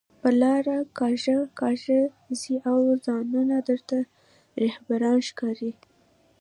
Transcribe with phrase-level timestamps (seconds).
[0.21, 0.65] پر لار
[0.97, 2.01] کاږه کاږه
[2.39, 3.97] ځئ او ځانونه درته
[4.61, 5.71] رهبران ښکاري